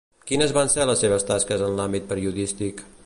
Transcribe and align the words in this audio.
Quines 0.29 0.53
van 0.57 0.71
ser 0.75 0.87
les 0.91 1.03
seves 1.05 1.27
tasques 1.27 1.65
en 1.67 1.77
l'àmbit 1.81 2.09
periodístic? 2.15 2.83